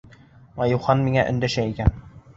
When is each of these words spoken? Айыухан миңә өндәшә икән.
Айыухан 0.65 1.05
миңә 1.09 1.27
өндәшә 1.35 1.71
икән. 1.75 1.99